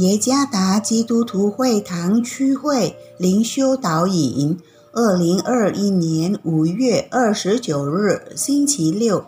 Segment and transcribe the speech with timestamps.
[0.00, 4.58] 耶加达基督徒会堂区会灵修导引，
[4.94, 9.22] 二零二一年五月二十九日，星期六，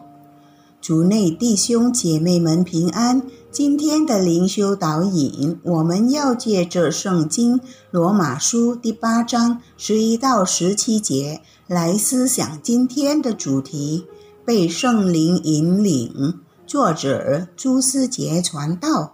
[0.80, 3.20] 主内弟兄姐妹们平安。
[3.50, 7.60] 今天的灵修导引，我们要借着圣经
[7.90, 14.06] 罗马书第八章十一到十七节来思想今天的主题：
[14.46, 16.40] 被圣灵引领。
[16.66, 19.12] 作者朱思杰传道。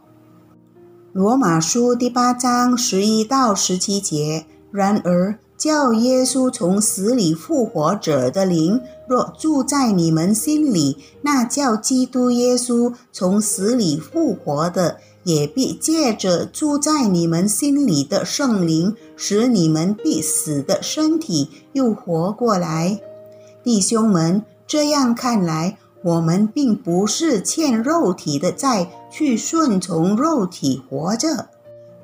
[1.14, 4.44] 罗马书第八章十一到十七节。
[4.70, 23.00] 然而，叫耶稣从死里复活者的灵，若住在你们心里，那叫基督耶稣从死里复活的，也必借着住在你们心里的圣灵，使你们必死的身体又活过来。
[23.64, 25.78] 弟兄们，这样看来。
[26.02, 31.48] 我们并不是欠肉体的债，去顺从肉体活着。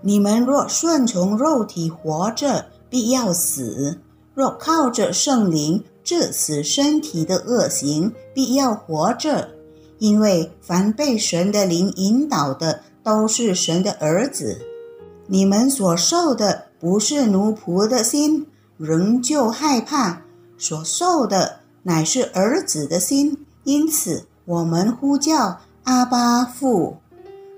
[0.01, 3.97] 你们若顺从肉体活着，必要死；
[4.35, 9.49] 若靠着圣灵致死身体的恶行，必要活着。
[9.99, 14.61] 因为凡被神的灵引导的，都是神的儿子。
[15.29, 20.19] 你们所受的不是奴仆的心，仍旧害怕；
[20.59, 23.44] 所受的乃是儿子的心。
[23.65, 26.99] 因此，我们呼叫阿巴父，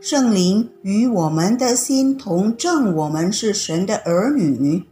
[0.01, 4.85] 圣灵与我们的心同证，我们是神的儿女。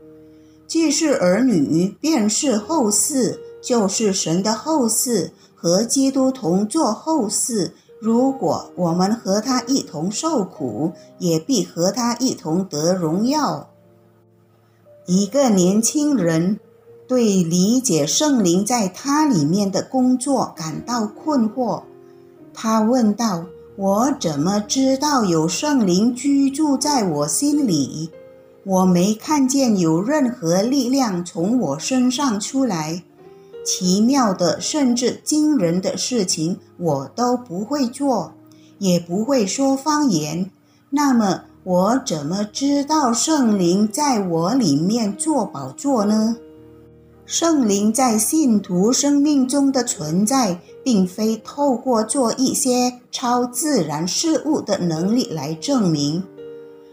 [0.66, 7.70] 既是儿女，便是后嗣，就是神的后嗣，和基督同作后嗣。
[8.00, 13.70] 如果我们和他一同受苦，也必和他一同得荣耀。
[15.06, 16.58] 一个年轻人。
[17.06, 21.82] 对理解圣灵在他里面的工作感到困惑，
[22.54, 23.44] 他问道
[23.76, 28.10] ：“我怎么知道有圣灵居住在我心里？
[28.64, 33.02] 我没看见有任何力量从我身上出来，
[33.62, 38.32] 奇妙的甚至惊人的事情我都不会做，
[38.78, 40.50] 也不会说方言。
[40.88, 46.38] 那么我怎么知道圣灵在我里面做宝座呢？”
[47.26, 56.22] 圣灵在信徒生命中的存在，并非透过做一些超自然事物的能力来证明。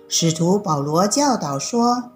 [0.07, 2.11] 使徒保罗教导说，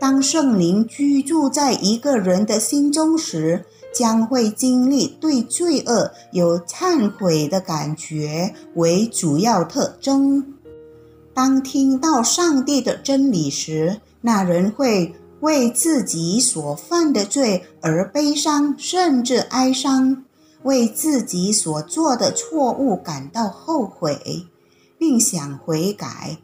[0.00, 3.64] 当圣灵居住在一个人的心中时，
[3.94, 10.54] 将会经历对罪恶有忏悔的感觉为主要特征。
[11.32, 15.14] 当听到上帝的真理时，那人会。
[15.40, 20.24] 为自己所犯的罪而悲伤，甚至哀伤；
[20.62, 24.46] 为自己所做的错误感到后悔，
[24.98, 26.38] 并想悔改。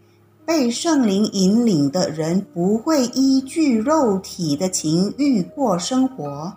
[0.46, 6.54] 被圣灵引领的人不会依据肉体的情欲过生活，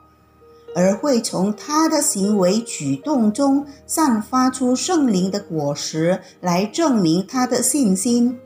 [0.75, 8.37] 而会从他的行为举动中散发出圣灵的果实，来证明他的信心。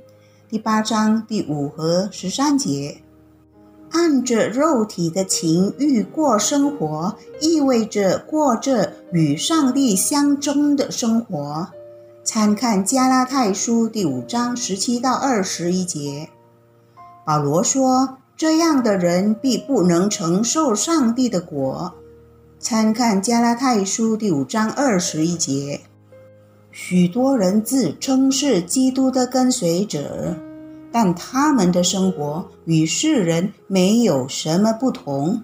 [0.50, 3.04] 第八章第五和十三节。
[3.94, 11.68] 按着肉体的情欲过生活，意味着过着与上帝相争的生活。
[12.24, 16.30] 参看加拉太书第五章十七到二十一节。
[17.26, 21.94] 保罗说：“这样的人必不能承受上帝的国。”
[22.60, 25.82] 参看加拉太书第五章二十一节。
[26.72, 30.36] 许多人自称是基督的跟随者。
[30.94, 35.42] 但他们的生活与世人没有什么不同，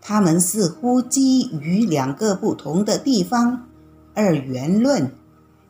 [0.00, 3.68] 他们似乎基于两个不同的地方：
[4.14, 5.12] 二元论。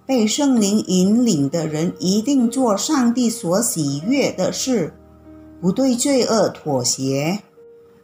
[0.07, 4.95] 被圣灵引领的人一定做上帝所喜悦的事，
[5.61, 7.41] 不对罪恶妥协。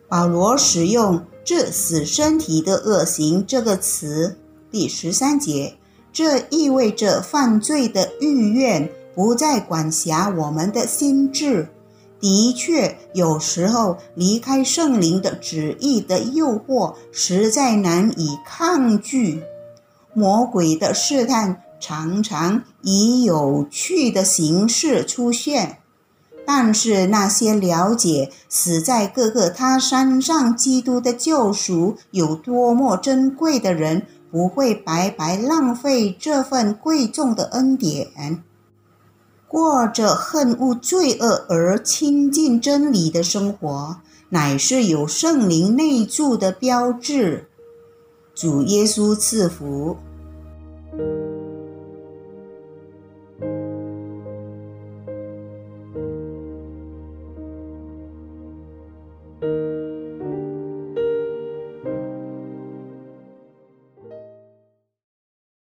[0.08, 4.37] 保罗使用“致死身体的恶行”这个词，
[4.70, 5.76] 第十三节，
[6.12, 8.90] 这意味着犯罪的欲愿。
[9.14, 11.69] 不再管辖我们的心智，
[12.20, 19.43] 的确，有时候离开圣灵的旨意的诱惑实在难以抗拒。
[20.12, 25.78] 魔鬼的试探常常以有趣的形式出现，
[26.46, 38.43] 但是那些了解死在各个他山上基督的救赎有多么珍贵的人，不会白白浪费这份贵重的恩典。
[39.54, 43.96] 过着恨恶罪恶而亲近真理的生活，
[44.30, 47.46] 乃是有圣灵内住的标志。
[48.34, 49.96] 主耶稣赐福。